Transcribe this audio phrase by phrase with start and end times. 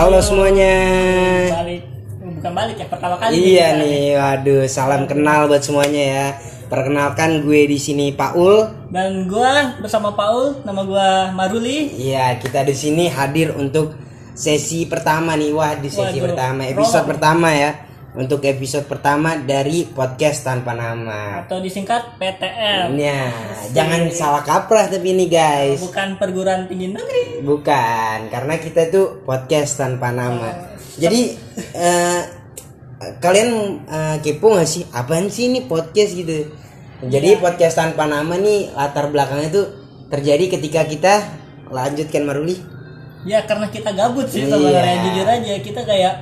[0.00, 0.72] Halo semuanya.
[1.60, 1.84] Balik,
[2.40, 3.36] bukan balik ya pertama kali.
[3.36, 6.26] Iya nih, waduh, salam kenal buat semuanya ya.
[6.72, 8.64] Perkenalkan gue di sini Paul.
[8.88, 11.92] Dan gua bersama Paul, nama gua Maruli.
[12.00, 13.92] Iya, kita di sini hadir untuk
[14.32, 15.52] sesi pertama nih.
[15.52, 17.70] Wah, di sesi Waduh, pertama, episode pertama ya.
[18.10, 21.46] Untuk episode pertama dari podcast tanpa nama.
[21.46, 22.98] Atau disingkat PTM.
[22.98, 23.30] Nah,
[23.70, 25.78] jangan salah kaprah tapi ini guys.
[25.78, 27.38] Bukan perguruan tinggi negeri.
[27.46, 30.74] Bukan, karena kita itu podcast tanpa nama.
[30.98, 31.38] Jadi
[31.70, 32.20] eh,
[33.22, 33.50] kalian
[33.86, 34.82] eh, kepo gak sih?
[34.90, 36.50] Apaan sih ini podcast gitu?
[37.06, 39.66] Jadi podcast tanpa nama nih latar belakangnya tuh
[40.10, 41.14] terjadi ketika kita
[41.70, 42.58] lanjutkan Maruli.
[43.22, 44.58] Ya karena kita gabut sih Iya.
[44.58, 46.14] sebenarnya jujur aja kita kayak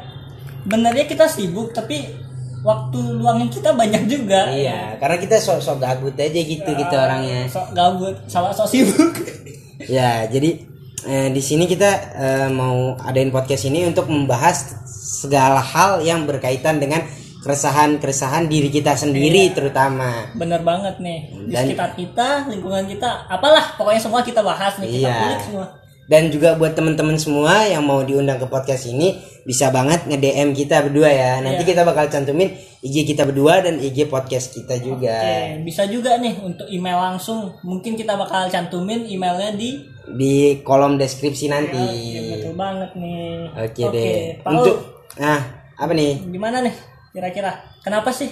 [0.68, 2.04] benernya kita sibuk tapi
[2.60, 4.50] waktu luangnya kita banyak juga.
[4.50, 7.48] Iya, karena kita sok-sok gabut aja gitu gitu orangnya.
[7.48, 9.14] Sok gabut sama sok sibuk.
[9.78, 10.58] Ya, jadi
[11.06, 16.82] eh, di sini kita eh, mau adain podcast ini untuk membahas segala hal yang berkaitan
[16.82, 17.06] dengan
[17.38, 20.34] keresahan-keresahan diri kita sendiri terutama.
[20.34, 24.90] Bener banget nih di Dan- sekitar kita, lingkungan kita, apalah pokoknya semua kita bahas nih
[24.92, 25.16] kita Iya.
[25.16, 25.66] kulik semua.
[26.08, 29.14] Dan juga buat teman-teman semua yang mau diundang ke podcast ini
[29.48, 31.32] bisa banget nge-DM kita berdua ya.
[31.40, 31.70] Nanti Iya.
[31.72, 32.52] kita bakal cantumin
[32.84, 35.16] IG kita berdua dan IG podcast kita juga.
[35.16, 37.56] Oke, bisa juga nih untuk email langsung.
[37.64, 41.80] Mungkin kita bakal cantumin emailnya di Di kolom deskripsi nanti.
[41.80, 43.44] Oke, betul banget nih.
[43.56, 44.16] Oke deh.
[44.40, 44.76] Paul, Untuk
[45.16, 45.40] nah,
[45.74, 46.28] apa nih?
[46.28, 46.72] gimana nih
[47.12, 47.52] kira-kira?
[47.80, 48.28] Kenapa sih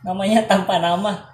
[0.00, 1.32] namanya tanpa nama?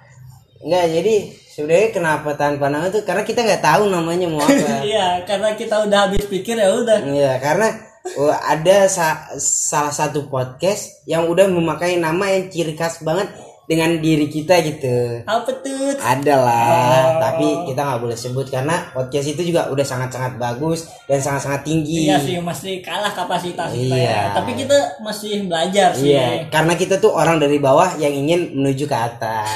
[0.59, 1.15] Enggak, jadi
[1.51, 4.55] sebenarnya kenapa tanpa nama tuh karena kita nggak tahu namanya mau apa.
[4.87, 6.99] Iya, karena kita udah habis pikir ya udah.
[7.03, 13.01] Iya, karena oh, ada sa- salah satu podcast yang udah memakai nama yang ciri khas
[13.01, 13.29] banget
[13.61, 15.23] dengan diri kita gitu.
[15.23, 15.95] Apa tuh?
[15.95, 17.11] Ada lah, Oh.
[17.23, 22.11] tapi kita nggak boleh sebut karena podcast itu juga udah sangat-sangat bagus dan sangat-sangat tinggi.
[22.11, 24.11] Iya sih, masih kalah kapasitas kita Iya.
[24.11, 24.21] ya.
[24.35, 26.11] Tapi kita masih belajar sih.
[26.11, 29.47] Iya, karena kita tuh orang dari bawah yang ingin menuju ke atas.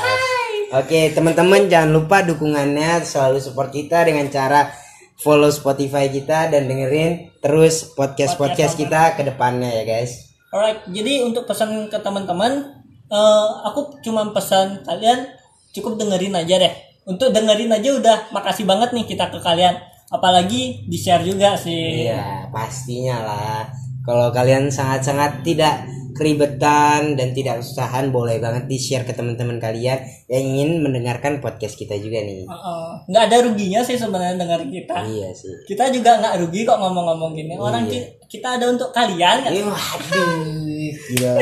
[0.71, 4.71] Oke, teman-teman jangan lupa dukungannya selalu support kita dengan cara
[5.15, 10.33] follow Spotify kita dan dengerin terus podcast-podcast kita ke depannya ya, guys.
[10.49, 15.29] Alright, jadi untuk pesan ke teman-teman, eh, aku cuma pesan kalian
[15.69, 16.73] cukup dengerin aja deh.
[17.05, 19.77] Untuk dengerin aja udah makasih banget nih kita ke kalian.
[20.09, 22.09] Apalagi di share juga sih.
[22.09, 23.84] Iya, pastinya lah.
[24.05, 25.83] Kalau kalian sangat-sangat tidak
[26.15, 31.93] keribetan dan tidak kesusahan, boleh banget di-share ke teman-teman kalian yang ingin mendengarkan podcast kita
[31.95, 32.47] juga nih.
[32.47, 32.89] Heeh.
[33.05, 34.95] nggak ada ruginya sih sebenarnya dengar kita.
[35.03, 35.53] Iya sih.
[35.67, 37.53] Kita juga nggak rugi kok ngomong-ngomong gini.
[37.53, 38.01] Orang Iya.
[38.01, 39.51] ki- kita ada untuk kalian kan?
[39.51, 41.33] Waduh, gila.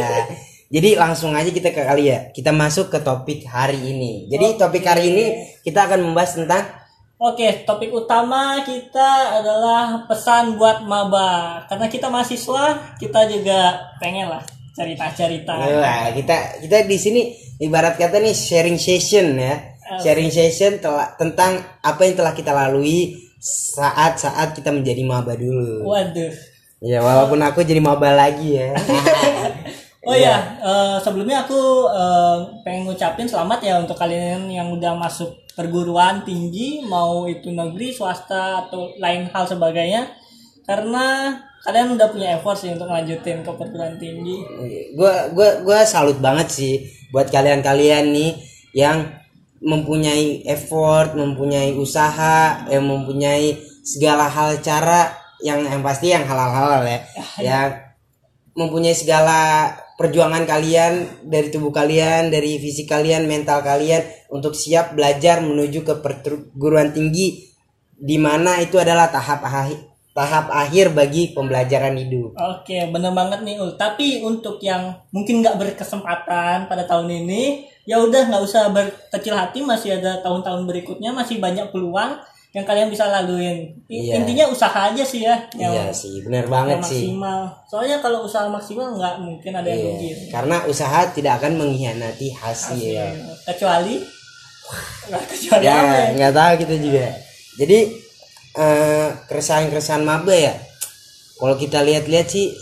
[0.74, 2.34] Jadi langsung aja kita ke kali ya.
[2.34, 4.26] Kita masuk ke topik hari ini.
[4.26, 5.26] Jadi topik hari ini
[5.62, 6.66] kita akan membahas tentang
[7.24, 11.64] Oke, topik utama kita adalah pesan buat maba.
[11.72, 14.44] Karena kita mahasiswa, kita juga pengen lah
[14.76, 15.56] cerita-cerita.
[15.56, 17.22] Wah, kita kita di sini
[17.64, 19.56] ibarat kata nih sharing session ya.
[20.04, 25.88] Sharing session telah, tentang apa yang telah kita lalui saat-saat kita menjadi maba dulu.
[25.88, 26.36] Waduh.
[26.84, 28.76] Ya walaupun aku jadi maba lagi ya.
[30.04, 32.38] Oh ya, eh, sebelumnya aku eh,
[32.68, 38.68] pengen ngucapin selamat ya untuk kalian yang udah masuk perguruan tinggi, mau itu negeri, swasta
[38.68, 40.12] atau lain hal sebagainya.
[40.68, 41.32] Karena
[41.64, 44.44] kalian udah punya effort sih untuk lanjutin ke perguruan tinggi.
[45.00, 46.84] Gua gua gua salut banget sih
[47.16, 48.32] buat kalian-kalian nih
[48.76, 49.08] yang
[49.64, 53.56] mempunyai effort, mempunyai usaha, yang mempunyai
[53.88, 57.00] segala hal cara yang yang pasti yang halal-halal ya.
[57.40, 57.72] yang
[58.56, 64.02] mempunyai segala perjuangan kalian dari tubuh kalian, dari fisik kalian, mental kalian
[64.34, 67.54] untuk siap belajar menuju ke perguruan tinggi
[67.94, 72.38] di mana itu adalah tahap akhir tahap akhir bagi pembelajaran hidup.
[72.38, 73.74] Oke, bener banget nih Ul.
[73.74, 79.66] Tapi untuk yang mungkin nggak berkesempatan pada tahun ini, ya udah nggak usah berkecil hati,
[79.66, 82.22] masih ada tahun-tahun berikutnya, masih banyak peluang
[82.54, 83.66] yang kalian bisa laluin.
[83.90, 84.22] Iya.
[84.22, 87.10] Intinya usaha aja sih ya, yang, Iya sih, benar yang banget sih.
[87.10, 87.40] maksimal.
[87.66, 90.10] Soalnya kalau usaha maksimal nggak mungkin ada yang Iya, rugi.
[90.30, 92.78] karena usaha tidak akan mengkhianati hasil.
[93.44, 93.98] Kecuali,
[95.10, 96.08] nggak kecuali Ya, apa ya?
[96.14, 97.08] nggak tahu kita juga.
[97.58, 97.80] Jadi
[98.54, 100.54] eh, keresahan-keresahan maba ya.
[101.34, 102.54] Kalau kita lihat-lihat sih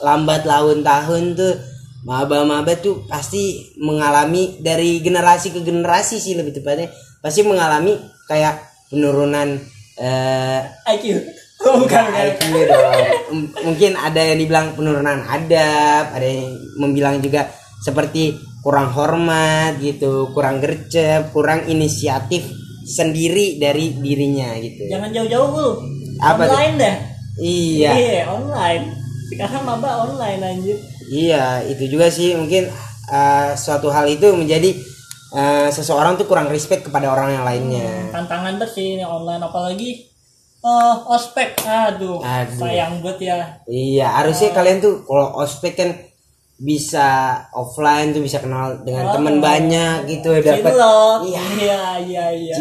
[0.00, 1.54] lambat laun tahun tuh
[2.00, 6.88] maba-maba tuh pasti mengalami dari generasi ke generasi sih lebih tepatnya
[7.20, 7.92] pasti mengalami
[8.24, 9.56] kayak penurunan
[9.96, 10.60] eh
[10.98, 11.04] IQ.
[11.60, 12.24] Oh, bukan, bukan.
[12.24, 12.42] IQ
[12.72, 13.04] dong.
[13.36, 17.52] M- mungkin ada yang dibilang penurunan adab, ada yang membilang juga
[17.84, 18.32] seperti
[18.64, 22.48] kurang hormat gitu, kurang gercep, kurang inisiatif
[22.88, 24.88] sendiri dari dirinya gitu.
[24.88, 25.70] Jangan jauh-jauh Ul.
[26.16, 26.56] Apa tuh?
[26.56, 26.96] Online deh.
[27.44, 27.92] Iya.
[27.92, 28.84] Iya, online.
[29.30, 32.66] sekarang maba online anjir iya itu juga sih mungkin
[33.10, 34.74] uh, suatu hal itu menjadi
[35.32, 38.10] uh, seseorang tuh kurang respect kepada orang yang lainnya.
[38.10, 39.90] Tantangan banget sih ini online apalagi
[40.60, 41.56] eh ospek.
[41.64, 42.58] Aduh, Aduh.
[42.58, 43.38] sayang banget ya.
[43.64, 45.90] Iya harusnya kalian tuh kalau ospek kan
[46.60, 47.08] bisa
[47.56, 49.12] offline tuh bisa kenal dengan Oh.
[49.16, 51.18] teman banyak gitu dapat Cinlok.
[51.24, 51.40] iya.
[51.56, 52.54] Iya iya iya.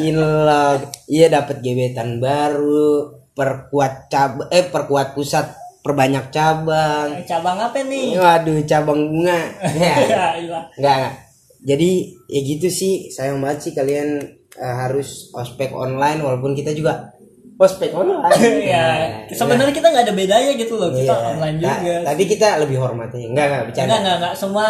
[1.11, 7.19] Iya dapat gebetan baru perkuat cab eh perkuat pusat perbanyak cabang.
[7.23, 8.15] Cabang apa nih?
[8.15, 9.39] Waduh cabang bunga.
[9.75, 10.59] Ya ya iya.
[10.79, 11.13] Enggak, enggak.
[11.61, 11.91] Jadi
[12.25, 14.19] ya gitu sih, sayang banget sih kalian
[14.51, 17.11] eh, harus ospek online walaupun kita juga
[17.55, 18.31] ospek online.
[18.71, 18.85] ya
[19.29, 21.27] sebenarnya kita nggak ada bedanya gitu loh kita Iya.
[21.29, 23.19] online juga Tapi kita lebih hormati.
[23.25, 23.83] Enggak, enggak bercanda.
[23.85, 24.65] enggak enggak enggak semua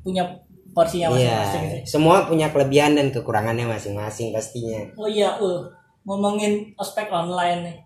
[0.00, 0.22] punya
[0.70, 4.78] porsinya Iya, masing-masing sih semua punya kelebihan dan kekurangannya masing-masing pastinya.
[4.94, 5.66] oh iya uh
[6.04, 7.76] ngomongin ospek online nih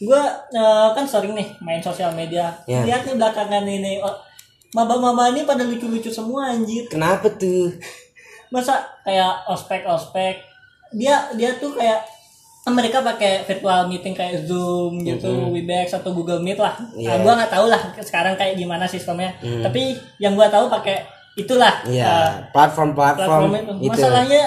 [0.00, 2.86] gua eh, kan sering nih main sosial media Ya.
[2.86, 4.14] lihat nih belakangan ini oh,
[4.70, 7.74] maba-maba ini pada lucu-lucu semua anjir Kenapa tuh?
[8.48, 10.34] masa kayak ospek ospek
[10.90, 12.02] dia dia tuh kayak
[12.66, 17.08] mereka pakai virtual meeting kayak zoom gitu webex atau google meet lah Iya.
[17.08, 19.30] nah, gua nggak tahu lah sekarang kayak gimana sistemnya
[19.62, 21.02] tapi yang gua tahu pakai
[21.32, 23.90] itulah Iya, eh, platform-platform platform itu itu.
[23.92, 24.42] masalahnya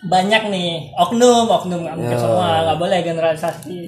[0.00, 2.22] banyak nih oknum oknum nggak mungkin Ya.
[2.22, 3.78] semua nggak boleh generalisasi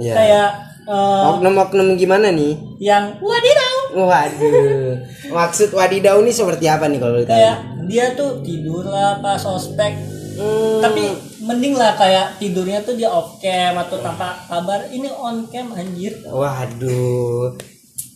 [0.00, 0.12] Iya.
[0.14, 0.48] kayak
[0.82, 2.56] eh, Oknum-oknum gimana nih?
[2.80, 4.92] yang wadidaw Waduh.
[5.28, 7.36] Maksud wadidaw ini seperti apa nih kalau ditanya?
[7.36, 7.56] kayak
[7.86, 9.92] dia tuh tidur lah pas ospek.
[10.32, 11.12] Hmm, tapi
[11.44, 14.88] mending lah kayak tidurnya tuh dia off cam atau tanpa kabar.
[14.88, 16.16] Ini on cam anjir.
[16.24, 17.52] Waduh,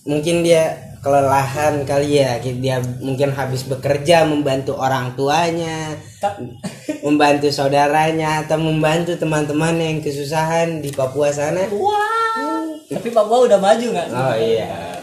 [0.05, 2.41] mungkin dia kelelahan kali ya.
[2.41, 6.41] Dia mungkin habis bekerja membantu orang tuanya, Ta-
[7.07, 11.69] membantu saudaranya, atau membantu teman-teman yang kesusahan di Papua sana.
[11.69, 12.65] wah.
[12.87, 14.09] Tapi Papua udah maju nggak?
[14.09, 14.96] Oh iya,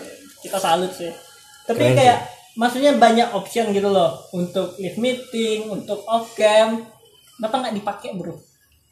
[0.43, 1.09] kita salut sih.
[1.63, 2.17] Tapi Keren kayak
[2.59, 4.27] maksudnya banyak option gitu loh.
[4.35, 6.83] Untuk live meeting untuk off cam.
[7.39, 8.35] Kenapa nggak dipakai bro?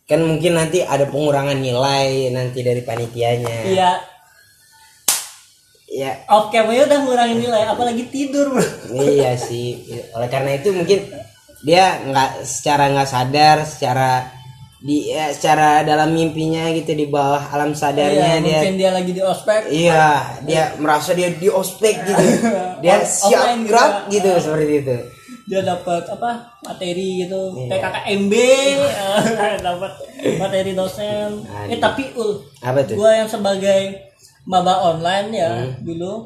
[0.08, 3.58] Kan mungkin nanti ada pengurangan nilai nanti dari panitianya.
[3.68, 3.92] iya.
[5.92, 8.64] Ya, off camnya udah ngurangin nilai apalagi tidur bro.
[8.96, 9.84] Iya sih.
[10.16, 11.04] Oleh karena itu mungkin
[11.68, 14.41] dia nggak secara nggak sadar, secara
[14.82, 19.12] di ya, secara dalam mimpinya gitu di bawah alam sadarnya Iya, dia mungkin dia lagi
[19.12, 20.06] di ospek Iya,
[20.42, 22.24] dia merasa dia di ospek gitu.
[22.82, 23.66] Dia Off- siap gitu.
[23.68, 24.98] gerak gitu seperti itu.
[25.44, 26.32] dia dapat apa
[26.62, 27.70] materi gitu Iya.
[27.72, 29.92] PKKMB eh, dapat
[30.36, 31.80] materi dosen eh Aduh.
[31.80, 32.96] tapi ul Apa tuh?
[32.96, 33.82] gue yang sebagai
[34.44, 35.78] maba online ya Hmm.
[35.80, 36.26] dulu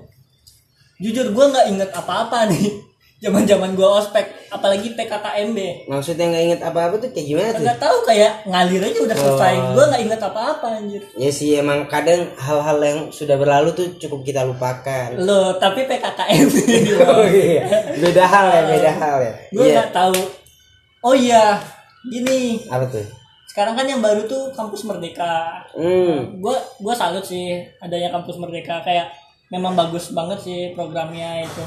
[0.98, 2.72] jujur gue nggak inget apa-apa nih
[3.24, 7.62] zaman zaman gue ospek apalagi PKKMB Maksudnya nggak inget apa-apa tuh kayak gimana tuh?
[7.62, 9.72] nggak tahu kayak ngalir aja udah selesai Oh.
[9.72, 14.22] gue nggak inget apa-apa anjir Ya sih emang kadang hal-hal yang sudah berlalu tuh cukup
[14.24, 15.08] kita lupakan.
[15.18, 16.56] lo tapi PKKMB
[17.12, 17.64] Oh iya,
[17.96, 19.34] beda hal ya, beda hal ya.
[19.50, 19.74] gue Iya.
[19.76, 20.20] nggak tahu
[21.02, 21.58] oh iya
[22.04, 23.06] gini Apa tuh?
[23.46, 26.36] sekarang kan yang baru tuh kampus merdeka Hmm.
[26.36, 29.08] gue gue salut sih adanya kampus merdeka kayak
[29.48, 31.64] memang bagus banget sih programnya itu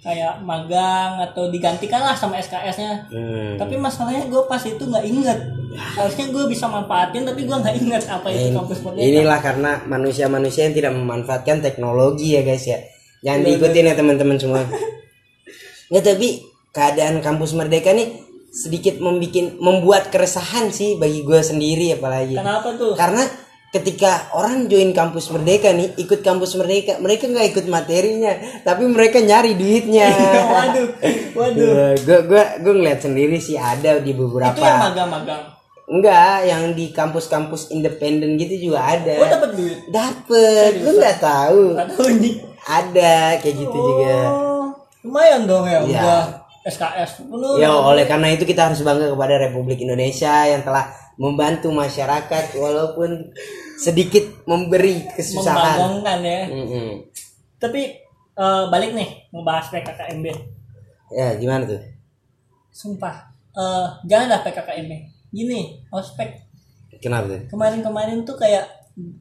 [0.00, 3.54] kayak magang atau digantikan lah sama SKS-nya Hmm.
[3.54, 5.38] tapi masalahnya gue pas itu nggak inget
[5.70, 9.70] harusnya gue bisa manfaatin tapi gue nggak inget apa itu In- kampus merdeka inilah karena
[9.84, 12.80] manusia-manusia yang tidak memanfaatkan teknologi ya guys ya.
[13.20, 14.64] Jangan diikutin ya teman-teman semua.
[15.88, 16.28] Nggak tapi
[16.70, 18.08] keadaan kampus merdeka nih
[18.50, 22.34] sedikit membikin membuat keresahan sih bagi gue sendiri apalagi.
[22.34, 23.22] kenapa tuh Karena
[23.70, 29.22] ketika orang join kampus merdeka nih ikut kampus merdeka mereka nggak ikut materinya tapi mereka
[29.22, 30.10] nyari duitnya.
[30.50, 30.88] waduh
[31.32, 34.52] waduh gue gue gue ngeliat sendiri sih ada di beberapa.
[34.52, 35.42] itu yang magang-magang
[35.90, 39.10] Enggak, yang di kampus-kampus independen gitu juga ada.
[39.10, 41.62] gue dapet duit Dapet, lu nggak tahu.
[41.74, 44.14] nggak tahu nih Ada kayak gitu juga.
[44.30, 44.66] oh
[45.02, 45.98] lumayan dong ya Iya.
[45.98, 46.22] udah
[46.60, 51.68] SKS penuh Ya, oleh karena itu kita harus bangga kepada Republik Indonesia yang telah membantu
[51.68, 53.28] masyarakat walaupun
[53.76, 55.76] sedikit memberi kesusahan.
[55.78, 56.88] membanggakan ya Mm-mm.
[57.56, 58.00] tapi
[58.34, 60.26] eh, balik nih ngebahas PKKMB
[61.10, 61.82] Ya, gimana tuh?
[62.70, 64.92] sumpah eh jangan dah PKKMB
[65.30, 66.40] gini ospek
[66.98, 67.40] Kenapa tuh?
[67.48, 68.64] kemarin-kemarin tuh kayak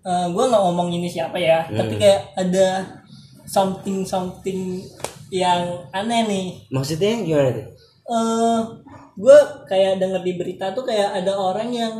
[0.02, 2.84] eh gue nggak ngomong ini siapa ya tapi kayak ada
[3.44, 4.80] something something
[5.30, 7.68] yang aneh nih Maksudnya gimana tuh?
[8.10, 8.60] Eh
[9.20, 9.38] gue
[9.70, 11.94] kayak denger di berita tuh kayak ada orang yang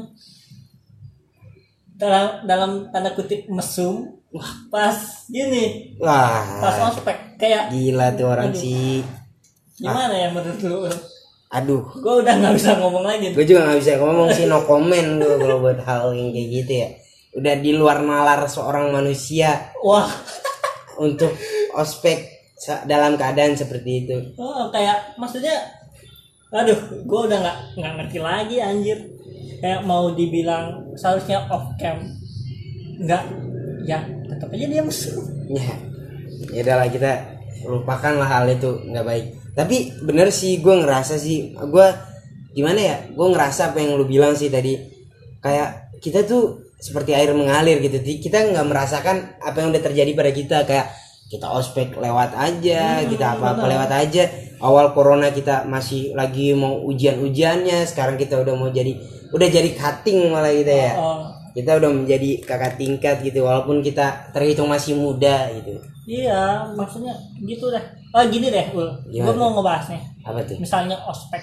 [2.00, 4.18] dalam dalam tanda kutip mesum
[4.72, 4.96] pas
[5.28, 8.62] gini pas Wah, ospek kayak gila tuh orang Aduh.
[8.62, 9.04] sih.
[9.80, 10.80] gimana ya menurut lu?
[11.50, 13.34] Aduh, gue udah nggak bisa ngomong lagi.
[13.34, 16.72] Gue juga nggak bisa ngomong sih no comment gue kalau buat hal yang kayak gitu
[16.84, 16.90] ya.
[17.34, 19.72] Udah di luar nalar seorang manusia.
[19.82, 20.06] Wah.
[21.00, 21.32] Untuk
[21.74, 22.28] ospek
[22.86, 24.18] dalam keadaan seperti itu.
[24.36, 25.79] Oh, kayak maksudnya
[26.50, 29.00] aduh gue udah nggak nggak ngerti lagi anjir.
[29.60, 32.00] Kayak mau dibilang seharusnya off cam.
[33.00, 33.24] Nggak.
[33.86, 35.18] Ya tetap aja dia musuh
[35.50, 35.74] ya
[36.54, 37.12] ya udahlah kita
[37.66, 39.26] lupakanlah hal itu nggak baik.
[39.58, 41.88] Tapi bener sih gue ngerasa sih gue
[42.56, 44.78] gimana ya gue ngerasa apa yang lu bilang sih tadi.
[45.44, 50.32] Kayak kita tuh seperti air mengalir gitu kita nggak merasakan apa yang udah terjadi pada
[50.32, 50.58] kita.
[50.64, 50.88] Kayak
[51.30, 54.24] kita ospek lewat aja kita apa apa lewat aja
[54.60, 58.96] awal corona kita masih lagi mau ujian-ujiannya sekarang kita udah mau jadi
[59.32, 60.94] udah jadi cutting malah kita ya.
[61.00, 65.82] Oh kita udah menjadi kakak tingkat gitu walaupun kita terhitung masih muda gitu.
[66.08, 67.84] Iya maksudnya gitu deh.
[68.14, 68.90] Oh gini deh ul.
[69.10, 70.02] Gue mau ngebahas nih.
[70.26, 70.58] Apa tuh?
[70.62, 71.42] Misalnya ospek.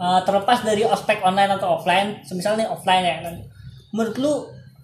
[0.00, 3.16] Eh, terlepas dari ospek online atau offline misalnya offline ya.
[3.94, 4.32] Menurut lu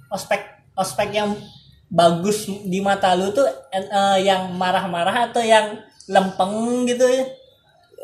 [0.08, 0.40] ospek
[0.72, 1.34] ospek yang
[1.86, 7.26] bagus di mata lu tuh eh, yang marah-marah atau yang lempeng gitu ya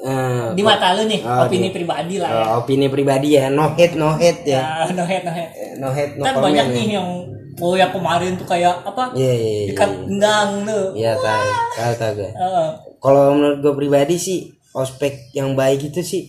[0.03, 2.45] Eh, di mata lu nih Oh, opini di- pribadi lah eh, ya.
[2.57, 4.83] opini pribadi ya no hate no hate ya.
[4.83, 5.53] Ya, no hate no hate.
[5.55, 6.75] Eh, no hate no kan comment banyak ya.
[6.75, 7.09] nih yang
[7.55, 9.15] oh yang kemarin tuh kayak apa?
[9.15, 12.69] Iya iya iya ikat gendang tuh iya tahu tahu tahu gue Heeh.
[12.99, 14.39] kalau menurut gue pribadi sih
[14.73, 16.23] ospek yang baik itu sih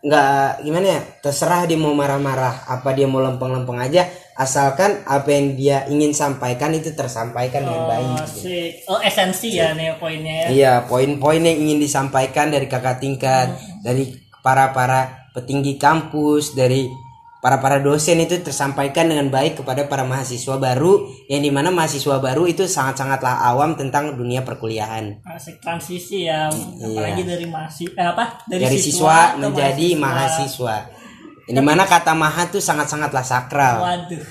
[0.00, 5.52] nggak gimana ya terserah dia mau marah-marah apa dia mau lempeng-lempeng aja asalkan apa yang
[5.52, 10.46] dia ingin sampaikan itu tersampaikan dengan baik oh, si oh esensi ya nih poinnya ya.
[10.48, 13.52] Iya, poin-poin yang ingin disampaikan dari kakak tingkat,
[13.84, 16.88] dari para para petinggi kampus, dari
[17.40, 22.16] para para dosen itu tersampaikan dengan baik kepada para mahasiswa baru, yang di mana mahasiswa
[22.16, 25.24] baru itu sangat-sangatlah awam tentang dunia perkuliahan.
[25.26, 26.84] asik transisi ya Iya.
[26.86, 28.92] apalagi dari masih eh, apa dari, Dari, siswa,
[29.32, 30.76] siswa, menjadi mahasiswa.
[31.48, 33.76] Yang di mana kata maha itu sangat-sangatlah sakral.
[33.80, 34.24] waduh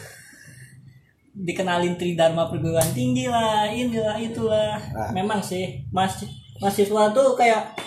[1.31, 5.09] dikenalin tridharma perguruan tinggi lah inilah itulah Ah.
[5.09, 6.19] memang sih mas
[6.59, 7.79] mahasiswa tuh kayak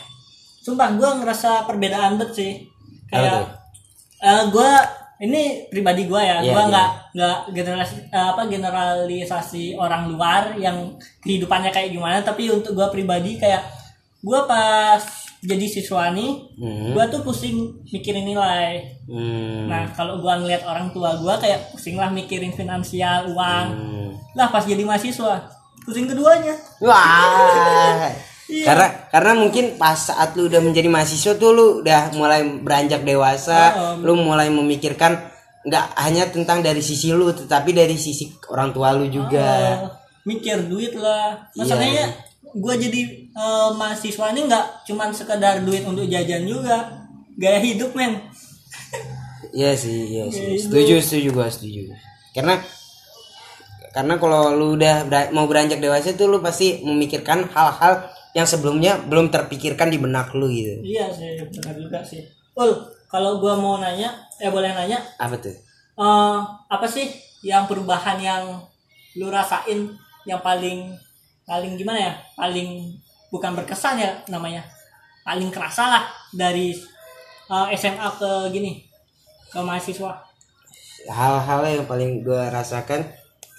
[0.58, 2.64] sumpah gue ngerasa perbedaan bet sih
[3.06, 3.46] kayak tuh?
[4.22, 4.70] eh gue
[5.18, 6.70] ini pribadi gue ya Iya, gue iya.
[6.70, 12.88] nggak nggak generasi eh, apa generalisasi orang luar yang kehidupannya kayak gimana tapi untuk gue
[12.90, 13.62] pribadi kayak
[14.18, 15.02] gue pas
[15.42, 16.94] jadi siswa nih Hmm.
[16.94, 17.56] gue tuh pusing
[17.88, 19.66] mikirin nilai Hmm.
[19.66, 23.66] Nah kalau gua ngeliat orang tua gua kayak pusing lah mikirin finansial uang.
[23.68, 24.10] Hmm.
[24.32, 25.42] Lah pas jadi mahasiswa
[25.82, 26.54] pusing keduanya.
[26.78, 28.06] Wah.
[28.50, 28.66] Iya.
[28.66, 33.60] Karena karena mungkin pas saat lu udah menjadi mahasiswa tuh lu udah mulai beranjak dewasa,
[33.70, 33.94] Heeh.
[34.02, 35.30] lu mulai memikirkan
[35.62, 39.46] nggak hanya tentang dari sisi lu tetapi dari sisi orang tua lu juga.
[39.46, 39.78] Eh,
[40.26, 41.38] mikir duit lah.
[41.54, 42.10] Masalahnya
[42.50, 47.06] gua jadi eh, mahasiswa ini nggak cuman sekedar duit untuk jajan juga,
[47.38, 48.18] gaya hidup men.
[49.52, 50.58] Iya sih, iya sih.
[50.58, 51.94] Setuju, setuju gua setuju.
[52.34, 52.58] Karena
[53.92, 59.28] karena kalau lu udah mau beranjak dewasa tuh lu pasti memikirkan hal-hal yang sebelumnya belum
[59.28, 60.80] terpikirkan di benak lu gitu.
[60.80, 62.24] Iya sih benar juga sih.
[62.56, 62.72] Ul
[63.12, 64.08] kalau gua mau nanya,
[64.40, 65.52] eh boleh nanya, Apa tuh?
[65.92, 66.38] eh
[66.72, 67.12] apa sih
[67.44, 68.56] yang perubahan yang
[69.20, 69.92] lu rasain
[70.24, 70.88] yang paling
[71.44, 72.96] paling gimana ya paling
[73.28, 74.64] bukan berkesan ya namanya
[75.20, 76.72] paling kerasa lah dari
[77.52, 78.80] eh, SMA ke gini
[79.52, 80.16] ke mahasiswa
[81.02, 83.04] Hal-hal yang paling gua rasakan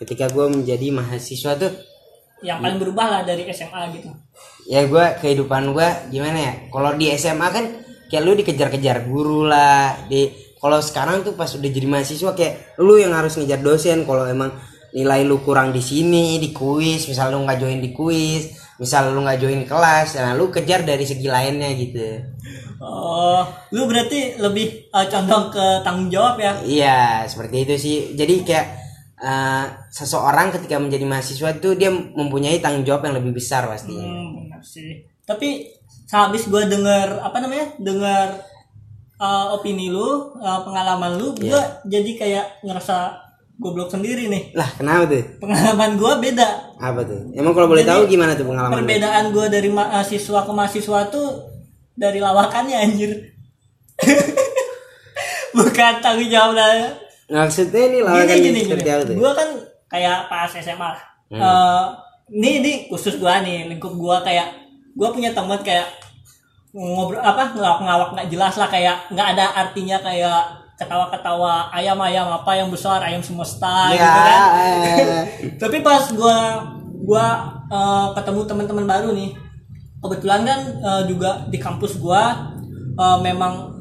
[0.01, 1.69] ketika gua menjadi mahasiswa tuh
[2.41, 4.09] yang paling berubah lah dari SMA gitu
[4.67, 6.53] ya gue kehidupan gue gimana ya?
[6.71, 7.65] Kalau di SMA kan
[8.07, 10.29] kayak lu dikejar-kejar guru lah di
[10.63, 14.07] kalau sekarang tuh pas udah jadi mahasiswa kayak lu yang harus ngejar dosen.
[14.07, 14.55] Kalau emang
[14.93, 19.25] nilai lu kurang di sini di kuis misal lu nggak join di kuis misal lu
[19.25, 22.21] nggak join kelas nah lu kejar dari segi lainnya gitu.
[22.77, 23.41] Oh
[23.73, 26.53] lu berarti lebih eh, condong ke tanggung jawab ya?
[26.61, 27.97] Iya seperti itu sih.
[28.13, 28.82] Jadi kayak
[29.23, 34.35] eh, seseorang ketika menjadi mahasiswa tuh dia mempunyai tanggung jawab yang lebih besar pastinya Hmm,
[34.37, 35.07] benar sih.
[35.23, 35.71] Tapi
[36.11, 38.37] habis gue denger apa namanya, dengar
[39.15, 40.03] uh, opini lu,
[40.35, 43.17] uh, pengalaman lu, gue jadi kayak ngerasa
[43.55, 44.51] goblok sendiri nih.
[44.51, 46.49] lah kenapa tuh Pengalaman gue beda.
[46.75, 48.75] apa tuh emang kalau boleh Jadi, tahu gimana tuh pengalaman?
[48.77, 51.27] Perbedaan gue dari mahasiswa ke mahasiswa tuh
[51.95, 53.11] dari lawakannya anjir.
[55.55, 56.57] Bukan tanggung jawab.
[57.33, 59.15] Maksudnya ini lawakan gini gini seperti gini apa tuh?
[59.15, 59.49] gue kan
[59.89, 61.83] kayak pas SMA lah Eh,
[62.31, 64.53] ini ini khusus gue nih lingkup gue kayak
[64.93, 65.89] gue punya teman kayak
[66.71, 70.41] ngobrol apa ngelawak nggak jelas lah kayak nggak ada artinya kayak
[70.75, 74.41] ketawa-ketawa ayam ayam apa yang besar ayam semesta Ya, gitu kan.
[74.61, 75.21] eh,
[75.61, 76.37] tapi pas gua
[76.99, 77.25] gua
[77.67, 79.33] eh, ketemu teman-teman baru nih
[79.99, 82.53] kebetulan kan eh, juga di kampus gua
[82.93, 83.72] eh, memang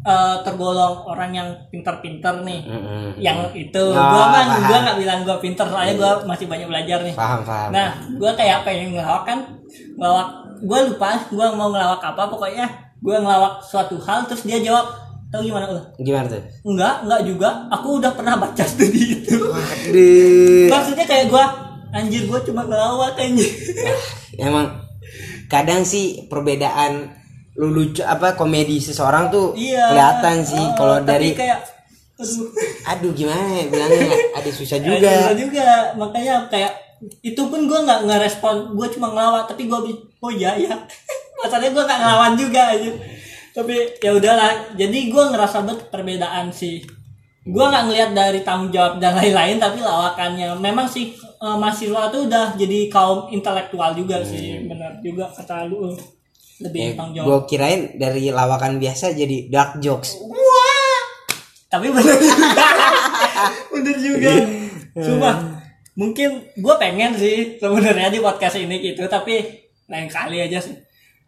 [0.00, 2.60] eh, tergolong orang yang pinter-pinter nih.
[2.64, 3.16] Mm-mm.
[3.16, 4.64] yang itu Oh, gua mah paham.
[4.64, 7.12] gua nggak bilang gua pinter soalnya gua masih banyak belajar nih.
[7.12, 7.68] Paham paham.
[7.70, 9.38] Nah gua kayak pengen ngelawak kan?
[9.94, 10.28] Ngelawak
[10.60, 12.66] gua lupa gua mau ngelawak apa pokoknya
[13.00, 14.88] gua ngelawak suatu hal terus dia jawab
[15.28, 16.42] tahu gimana ulah gimana tuh?
[16.64, 17.48] Enggak enggak juga.
[17.70, 19.36] Aku udah pernah baca studi itu.
[19.36, 20.68] Waduh.
[20.68, 21.44] maksudnya kayak gua
[21.90, 23.46] anjir gua cuma ngelawak anjir.
[24.34, 24.80] Emang
[25.46, 27.19] kadang sih perbedaan
[27.60, 29.92] lu lucu apa komedi seseorang tuh iya.
[29.92, 31.60] kelihatan sih Oh, kalau dari kayak
[32.16, 32.48] aduh.
[32.96, 34.08] Aduh gimana ya bilangnya?
[34.36, 35.12] Ada susah Ada juga.
[35.36, 35.68] juga.
[35.96, 36.72] Makanya kayak
[37.20, 39.78] itu pun gue nggak ngerespon gue cuma ngelawak tapi gue
[40.20, 40.76] oh iya ya
[41.40, 42.90] masalahnya gue nggak ngelawan juga aja.
[43.52, 44.52] Tapi ya udahlah.
[44.76, 46.80] Jadi gue ngerasa banget perbedaan sih.
[47.44, 50.56] Gue nggak ngelihat dari tanggung jawab dan lain-lain tapi lawakannya.
[50.60, 54.64] Memang sih eh, mahasiswa tuh udah jadi kaum intelektual juga sih.
[54.64, 55.92] Benar juga kata lu
[56.60, 60.20] lebih jawab gue kirain dari lawakan biasa jadi dark jokes.
[61.70, 62.66] Tapi bener juga.
[63.72, 64.32] Bener juga.
[64.98, 65.34] Sumpah
[65.94, 69.42] mungkin gue pengen sih sebenarnya di podcast ini gitu tapi
[69.86, 70.74] lain kali aja sih.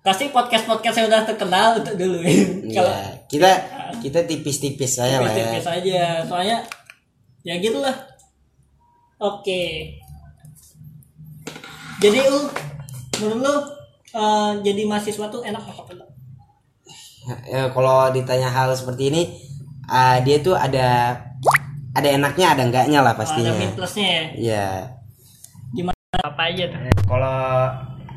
[0.03, 2.19] Pasti podcast podcast yang udah terkenal untuk dulu.
[2.27, 2.91] Iya,
[3.33, 3.51] kita
[4.03, 5.55] kita tipis-tipis aja lah ya.
[5.55, 6.03] Tipis-tipis aja.
[6.27, 6.59] Soalnya
[7.47, 7.95] ya gitulah.
[9.23, 9.95] Oke.
[12.03, 12.51] Jadi lu
[13.23, 13.55] menurut lu
[14.13, 16.11] eh, jadi mahasiswa tuh enak apa enggak?
[17.47, 19.23] Ya, kalau ditanya hal seperti ini
[19.87, 21.17] ah, dia tuh ada
[21.93, 23.53] ada enaknya ada enggaknya lah ada pastinya.
[23.55, 24.25] min plusnya ya?
[24.33, 24.69] Iya.
[25.73, 25.99] gimana?
[26.25, 26.81] Apa aja tuh?
[27.05, 27.39] Kalau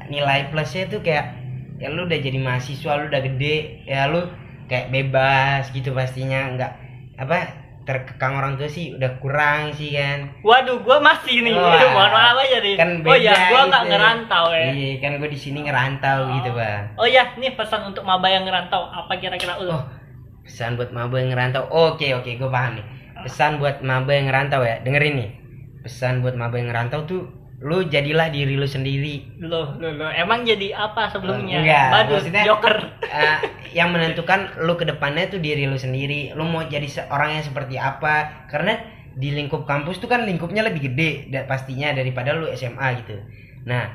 [0.07, 1.25] nilai plusnya tuh kayak
[1.75, 4.23] ya lu udah jadi mahasiswa lu udah gede ya lu
[4.71, 6.71] kayak bebas gitu pastinya nggak
[7.19, 11.53] apa terkekang orang tua sih udah kurang sih kan Waduh, gua masih nih.
[11.53, 11.77] Wah.
[11.95, 12.75] Mohon maaf aja nih.
[12.75, 13.91] kan oh ya, gua nggak gitu.
[13.93, 14.67] ngerantau ya.
[14.73, 18.43] iya kan gue di sini ngerantau gitu bang Oh ya, nih pesan untuk maba yang
[18.43, 18.89] ngerantau.
[18.89, 19.69] Apa kira-kira lu?
[19.69, 19.85] oh
[20.45, 22.85] pesan buat maba yang ngerantau oke oke gue paham nih
[23.25, 25.29] pesan buat maba yang ngerantau ya dengerin nih
[25.81, 27.25] pesan buat maba yang ngerantau tuh
[27.57, 30.11] lu jadilah diri lu sendiri Loh, loh, loh.
[30.11, 31.63] Emang jadi apa sebelumnya?
[31.63, 32.75] Enggak, Badut, maksudnya- Joker.
[33.01, 33.37] Eh,
[33.73, 37.43] yang menentukan lu ke depannya tuh diri lu sendiri lu mau jadi se- orang yang
[37.43, 38.75] seperti apa karena
[39.11, 41.11] di lingkup kampus tuh kan lingkupnya lebih gede
[41.45, 43.15] pastinya daripada lu SMA gitu
[43.63, 43.87] nah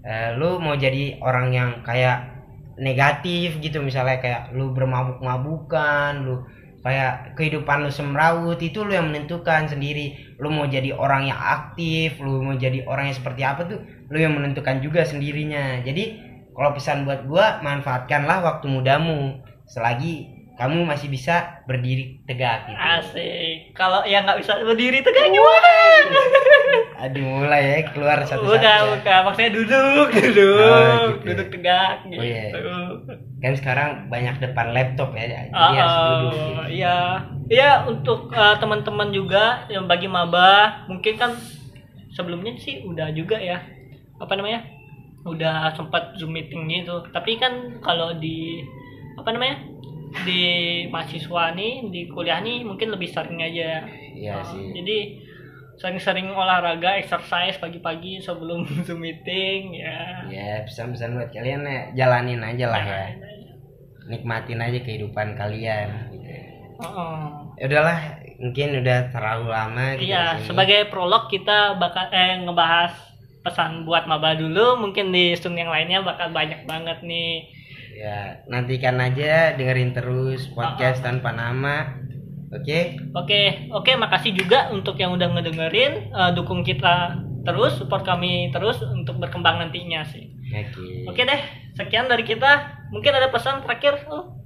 [0.00, 2.38] eh, lu mau jadi orang yang kayak
[2.76, 6.46] negatif gitu misalnya kayak lu bermabuk-mabukan lu
[6.88, 12.16] kayak kehidupan lu semrawut itu lu yang menentukan sendiri lu mau jadi orang yang aktif
[12.24, 16.16] lu mau jadi orang yang seperti apa tuh lu yang menentukan juga sendirinya jadi
[16.56, 22.74] kalau pesan buat gua manfaatkanlah waktu mudamu selagi kamu masih bisa berdiri tegak gitu.
[22.74, 23.78] Asik.
[23.78, 25.70] Kalau yang nggak bisa berdiri kayak gimana?
[27.06, 28.58] Aduh mulai ya keluar satu-satu.
[28.58, 29.22] Udah, ya.
[29.22, 31.30] Maksudnya duduk, duduk, Oh, gitu.
[31.30, 32.18] duduk tegak gitu.
[32.18, 32.50] Oh, iya.
[33.38, 36.32] Kan sekarang banyak depan laptop ya, jadi Ah, harus ah, duduk.
[36.34, 36.62] gitu.
[36.74, 36.96] Iya,
[37.48, 41.30] iya untuk eh, teman-teman juga yang bagi maba mungkin kan
[42.12, 43.62] sebelumnya sih udah juga ya
[44.18, 44.66] apa namanya
[45.22, 46.98] udah sempat zoom meeting gitu.
[47.14, 48.58] Tapi kan kalau di
[49.14, 49.56] apa namanya
[50.26, 50.42] di
[50.90, 53.86] mahasiswa nih di kuliah nih mungkin lebih sering aja.
[54.18, 54.62] Iya Ah, sih.
[54.74, 54.98] Jadi
[55.78, 60.26] sering-sering olahraga, exercise pagi-pagi sebelum zoom meeting ya.
[60.26, 63.06] Ya pesan-pesan buat kalian ya jalanin aja lah ya.
[64.10, 66.26] Nikmatin aja kehidupan kalian gitu.
[66.78, 67.18] Heeh.
[67.58, 67.98] Ya udahlah,
[68.38, 72.94] mungkin udah terlalu lama gitu Iya, sebagai prolog kita bakal eh ngebahas
[73.42, 77.50] pesan buat maba dulu, mungkin di Zoom yang lainnya bakal banyak banget nih.
[77.98, 81.98] Ya, nantikan aja dengerin terus podcast tanpa nama.
[82.50, 82.96] Oke?
[83.12, 88.80] Oke, oke, makasih juga untuk yang udah ngedengerin, Eh, dukung kita terus, support kami terus
[88.82, 90.32] untuk berkembang nantinya sih.
[90.48, 91.04] Oke.
[91.06, 91.40] Oke deh,
[91.74, 92.50] sekian dari kita.
[92.88, 94.40] Mungkin ada pesan terakhir, oh,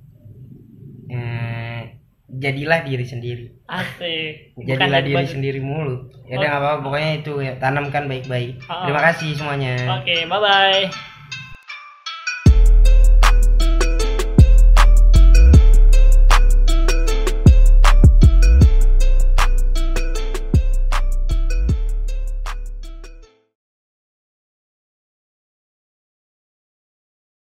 [1.08, 1.80] Eh,
[2.28, 3.46] jadilah diri sendiri.
[3.64, 4.34] asik.
[4.56, 5.96] Bukan Jadilah diri baju- sendiri mulu.
[6.26, 6.56] Ya udah Oh.
[6.58, 8.64] apa-apa, pokoknya itu ya tanamkan baik-baik.
[8.66, 8.82] Oh.
[8.82, 9.76] Terima kasih semuanya.
[9.94, 11.11] Oke, bye bye.